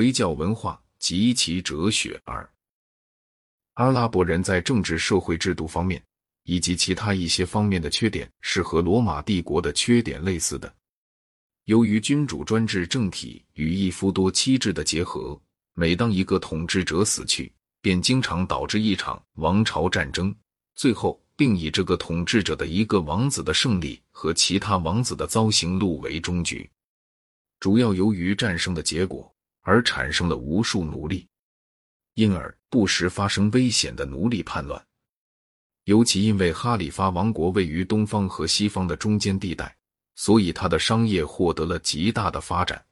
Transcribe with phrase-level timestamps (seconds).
[0.00, 2.48] 回教文化及其哲学二。
[3.74, 6.02] 阿拉伯人在政治、社会制度方面
[6.44, 10.74] 以及其他一些方面的缺点是和罗马帝国的缺点类似的。
[11.66, 15.38] 由于君主专制政体与一夫多妻制的结合，
[15.74, 20.34] 每当一个统治者死去，便经常导致一场王朝战争，
[20.76, 26.66] 最后并以这个统治者的一个王子的胜利和其他王子的遭刑戮为终局。
[27.58, 29.30] 主要由于战胜的结果
[29.62, 31.26] 而产生了无数奴隶。
[32.14, 34.84] 因而不时发生危险的奴隶叛乱，
[35.84, 39.74] 尤其因为哈里发王国位于东方和西方的中间地带，
[40.16, 42.84] 所以他的商业获得了极大的发展。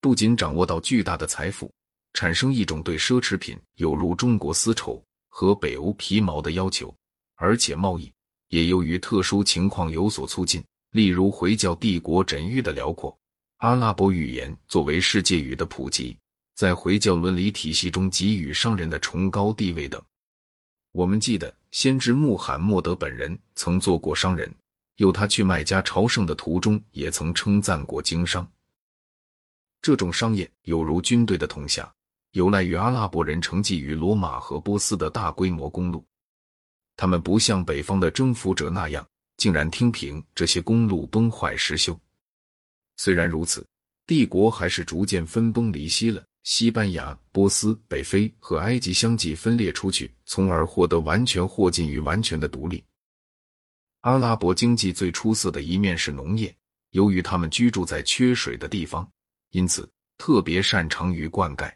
[0.00, 1.72] 不仅掌握到巨大的财富，
[2.14, 6.92] 产生一种对奢侈品有如中国丝绸和北欧皮毛的要求，
[7.36, 8.12] 而且贸易
[8.48, 13.16] 也由于特殊情况有所促进，例如回教帝国枕域的辽阔，
[13.62, 16.16] 阿拉伯语言作为世界语的普及。
[16.56, 20.02] 在回教伦理体系中给予商人的崇高地位等，
[20.90, 24.52] 我们记得先知穆罕默德本人曾做过商人，
[24.96, 28.44] 有他去麦加朝圣的途中也曾称赞过经商。
[29.80, 31.88] 这种商业有如军队的统辖，
[32.32, 36.04] 有赖于阿拉伯人承继于罗马和波斯的大规模公路。
[36.96, 41.96] 他们不像北方的征服者那样，竟然听凭这些公路崩坏失修。
[43.02, 43.66] 虽然如此，
[44.06, 46.24] 帝国还是逐渐分崩离析了。
[46.44, 52.84] 西班牙、波斯、北非和埃及相继分裂出去，从而获得完全或近于完全的独立。
[54.02, 56.56] 阿拉伯经济最出色的一面是农业，
[56.90, 59.10] 由于他们居住在缺水的地方，
[59.50, 61.74] 因此特别擅长于灌溉。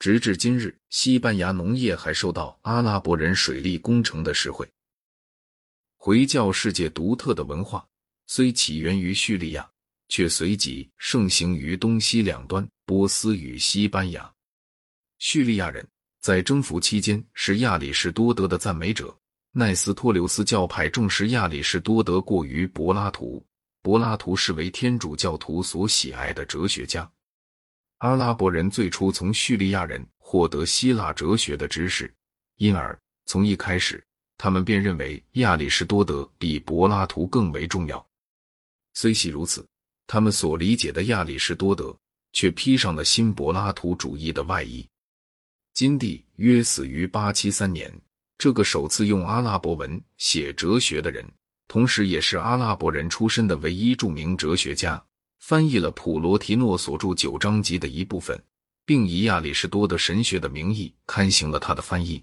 [0.00, 4.68] 直至今日，西班牙农业还受到阿拉伯人水利工程的实惠。
[5.96, 7.86] 回教世界独特的文化
[8.26, 9.70] 虽起源于叙利亚。
[10.08, 14.30] 却随即盛行于东西两端，波斯与西班牙。
[15.18, 15.86] 叙利亚人
[16.20, 19.16] 在征服期间是亚里士多德的赞美者。
[19.56, 23.46] 奈斯托留斯教派重视亚里士多德过于柏拉图，
[23.82, 27.08] 柏拉图是为天主教徒所喜爱的哲学家。
[27.98, 32.12] 阿拉伯人最初从叙利亚人获得希腊哲学的知识，
[32.56, 34.04] 因而从一开始，
[34.36, 38.04] 他们便认为亚里士多德比柏拉图更为重要。
[38.94, 39.64] 虽系如此。
[40.06, 41.96] 他们所理解的亚里士多德，
[42.32, 44.86] 却披上了新柏拉图主义的外衣。
[45.72, 47.92] 金帝约死于八七三年，
[48.38, 51.26] 这个首次用阿拉伯文写哲学的人，
[51.66, 55.02] 同时也是阿拉伯人出身的唯一著名哲学家，
[55.40, 58.40] 翻译了普罗提诺所著《九章集》的一部分，
[58.84, 62.22] 并以亚里士多德神学的名义刊行了他的翻译。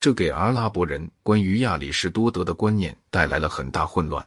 [0.00, 4.26] 这给阿拉伯人关于亚里士多德的观念带来了很大混乱。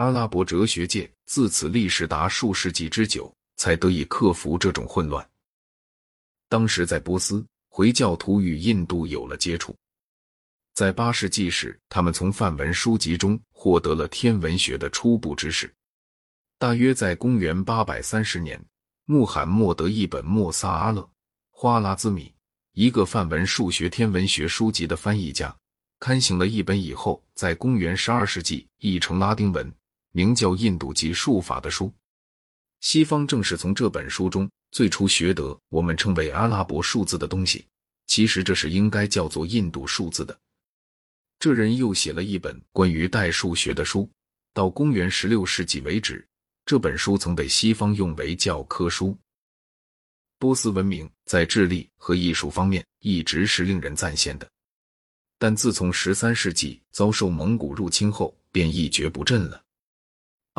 [0.00, 5.28] 阿拉伯哲学界自此历时达数世纪之久，才得以克服这种混乱。
[6.48, 9.76] 当时在波斯，回教徒与印度有了接触。
[10.72, 15.70] 在八世纪时，他们从梵文书籍中获得了天文学的初步知识。
[16.58, 18.58] 大约在公元八百三十年，
[19.04, 21.02] 穆罕默德译本《莫萨阿勒·
[21.50, 22.24] 花拉兹米》，
[22.72, 25.54] 一个梵文数学天文学书籍的翻译家，
[25.98, 29.70] 刊行了一本以后在公元十二世纪译成拉丁文。
[30.12, 31.92] 名叫《印度及术法》的书，
[32.80, 37.66] 西方正是从这本书中最初学得我们称为阿拉伯数字的东西。
[38.06, 40.36] 其实这是应该叫做印度数字的。
[41.38, 44.10] 这人又写了一本关于代数学的书。
[44.52, 46.26] 到公元十六世纪为止，
[46.66, 49.16] 这本书曾被西方用为教科书。
[50.40, 54.50] 波斯文明在智力和艺术方面一直是令人赞羡的，
[55.38, 59.62] 但自从十三世纪遭受蒙古入侵后，便一蹶不振了。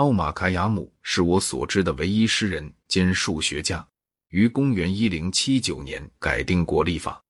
[0.01, 3.88] 奥马卡亚姆是我所知的唯一诗人兼数学家，
[4.29, 7.23] 于公元一零七九年改定国历法。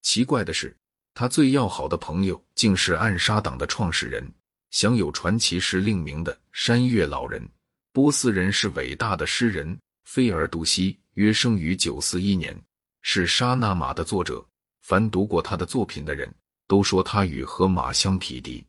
[0.00, 0.74] 奇怪的是，
[1.12, 4.26] 他最要好的朋友竟是暗杀党的创始人，
[4.70, 7.46] 享有传奇诗令名的山岳老人。
[7.92, 12.58] 波斯人是伟大的诗人菲尔杜西，约生于九四一年，
[13.02, 14.42] 是沙那马的作者。
[14.80, 16.34] 凡读过他的作品的人
[16.66, 18.64] 都说他与荷马相匹敌。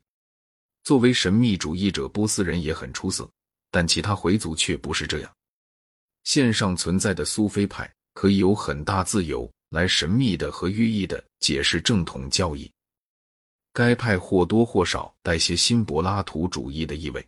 [0.84, 3.28] 作为神秘主义者，波斯人也很出色，
[3.70, 5.34] 但其他回族却不是这样。
[6.24, 12.70] 线上存在的苏菲派可以有很大自由来神秘的和寓意的解释正统教义。
[13.72, 17.26] 该派或多或少带些新柏拉图主义的意味。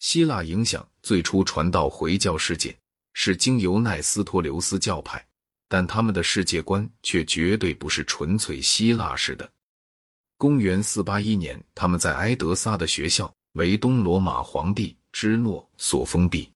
[0.00, 2.76] 希腊影响最初传到回教世界
[3.12, 5.24] 是经由奈斯托留斯教派，
[5.68, 9.48] 但他们的世界观却绝对不是纯粹希腊式的。
[10.36, 16.50] 公元四八一年，他们在埃德萨的学校为东罗马皇帝芝诺所封闭。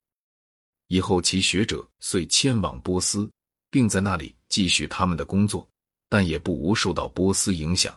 [0.88, 3.30] 以后其学者遂迁往波斯，
[3.70, 5.68] 并在那里继续他们的工作，
[6.08, 7.96] 但也不无受到波斯影响。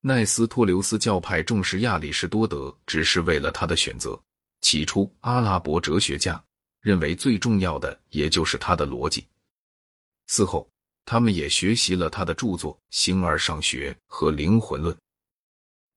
[0.00, 4.20] 奈斯托留斯教派重视亚里士多德，只是为了他的选择。
[4.60, 6.42] 起初，阿拉伯哲学家
[6.80, 9.24] 认为最重要的也就是他的逻辑。
[10.26, 10.68] 此后，
[11.04, 14.94] 他们也学习了他的著作《形而上学》和《灵魂论》。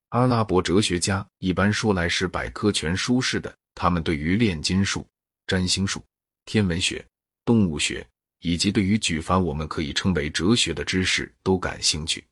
[0.10, 5.06] 阿拉伯哲学家一般说来是百科全书式的，他们对于炼金术、
[5.48, 6.04] 占星术、
[6.46, 7.06] 天文学、
[7.44, 8.06] 动物学，
[8.40, 12.24] 以及对于举凡我们可以称为哲学的知识都感兴趣。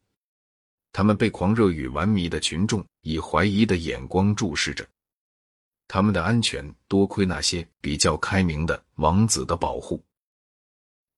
[0.92, 4.88] 他们被狂热与玩迷的群众以怀疑的眼光注视着，
[5.88, 10.02] 他们的安全多亏那些比较开明的王子的保护。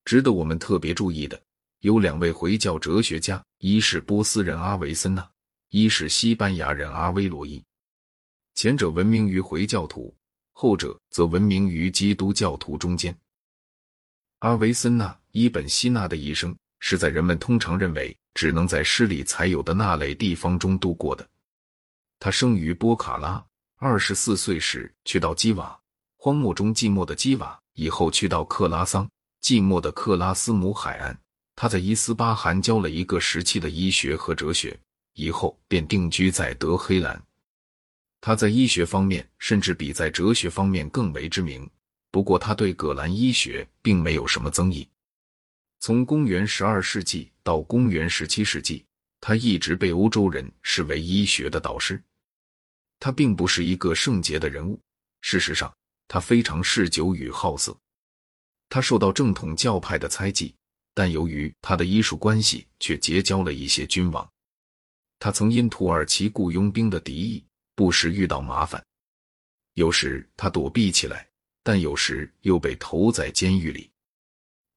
[0.05, 1.39] 值得我们特别注意的
[1.85, 5.29] 有两位回教哲学家，一是波斯人阿维森纳，
[5.69, 7.63] 一是西班牙人阿威罗伊。
[8.55, 10.11] 前者闻名于回教徒，
[10.51, 13.15] 后者则闻名于基督教徒中间。
[14.39, 18.17] 阿维森纳·伊本·希纳的一生是在人们通常认为。
[18.33, 21.25] 只能在诗里才有的那类地方中度过的。
[22.19, 23.41] 他生于波卡拉，
[23.77, 25.79] 二十四岁时去到基瓦，
[26.17, 29.09] 荒漠中寂寞的基瓦，以后去到克拉桑，
[29.41, 31.17] 寂寞的克拉斯姆海岸。
[31.55, 34.77] 他在伊斯巴罕教了一个时期的医学和哲学，
[35.13, 37.21] 以后便定居在德黑兰。
[38.19, 41.69] 他在医学方面甚至比在哲学方面更为知名。
[42.11, 44.87] 不过，他对葛兰医学并没有什么增益。
[45.79, 48.85] 从公元十二世纪到公元十七世纪，
[49.19, 52.01] 他一直被欧洲人视为医学的导师。
[52.99, 54.79] 他并不是一个圣洁的人物，
[55.21, 55.71] 事实上，
[56.07, 57.77] 他非常嗜酒与好色。
[58.69, 60.55] 他受到正统教派的猜忌，
[60.95, 64.27] 但由于他的医术关系，却结交了一些君王。
[65.19, 67.44] 他曾因土耳其雇佣兵的敌意，
[67.75, 68.83] 不时遇到麻烦。
[69.74, 71.27] 有时他躲避起来，
[71.62, 73.89] 但有时又被投在监狱里。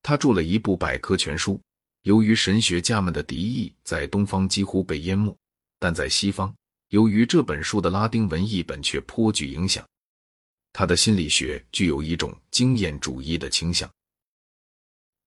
[0.03, 1.61] 他著了一部百科全书，
[2.03, 5.32] 由于神学家们的敌意，在东方几乎被淹没；
[5.79, 6.53] 但在西方，
[6.88, 9.87] 由于这本书的拉丁文译本却颇具影响。
[10.73, 13.91] 他的心理学具有一种经验主义的倾向，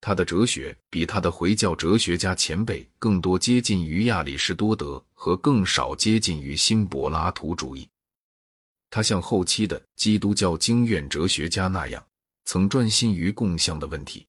[0.01, 7.88] 他的哲学比他的回教哲学家前辈更多接近于亚里士多德，和更少接近于新柏拉图主义。
[8.89, 12.03] 他像后期的基督教经院哲学家那样，
[12.45, 14.25] 曾专心于共相的问题。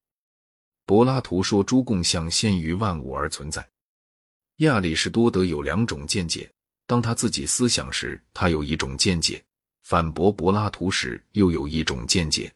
[0.84, 3.66] 柏拉图说诸共相先于万物而存在。
[4.58, 6.52] 亚里士多德有两种见解，
[6.86, 9.42] 当他自己思想时，他有一种见解；
[9.82, 12.52] 反驳柏拉图时，又有一种见解。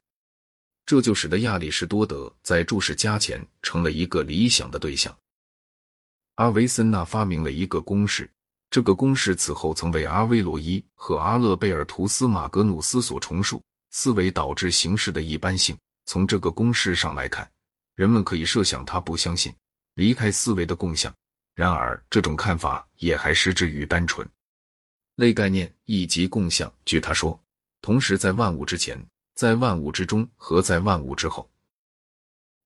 [0.86, 5.14] 这就使得亚里士多德在注释家前成了一个理想的对象。
[6.36, 8.30] 阿维森纳发明了一个公式，
[8.70, 13.62] 这个公式此后曾为阿威罗伊和阿勒贝尔图斯马格努斯所重述。
[13.90, 15.76] 思维导致形式的一般性。
[16.04, 17.50] 从这个公式上来看。
[17.96, 19.50] 人们可以设想他不相信
[19.94, 21.10] 离开思维的共相，
[21.54, 24.28] 然而这种看法也还失之于单纯。
[25.14, 27.42] 类概念以及共相，据他说，
[27.80, 29.02] 同时在万物之前，
[29.36, 31.48] 在万物之中和在万物之后。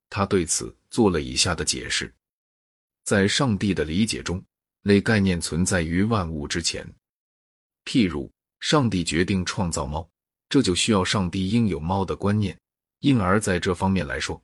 [0.09, 2.13] 他对此做了以下的解释：
[3.05, 4.43] 在上帝的理解中，
[4.83, 6.89] 类概念存在于万物之前。
[7.85, 10.09] 譬如，上帝决定创造猫，
[10.49, 12.59] 这就需要上帝应有猫的观念，
[13.01, 14.41] 因而在这方面来说。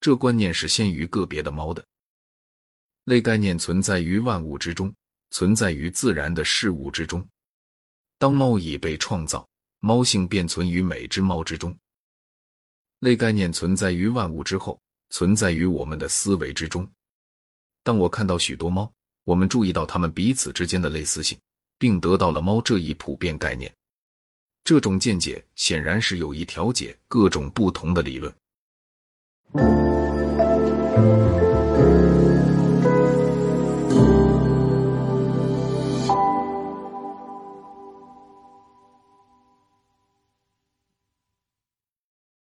[0.00, 1.84] 这观念是先于个别的猫的。
[3.04, 4.94] 类概念存在于万物之中，
[5.30, 7.26] 存在于自然的事物之中。
[8.16, 9.46] 当猫已被创造，
[9.80, 11.76] 猫性便存于每只猫之中。
[13.00, 16.86] 类概念存在于万物之后，存在于我们的思维之中。
[17.82, 18.92] 当我看到许多猫，
[19.24, 21.38] 我们注意到它们彼此之间的类似性，
[21.78, 23.74] 并得到了猫这一普遍概念。
[24.62, 28.30] 这种见解显然是有意调解各种不同的理论。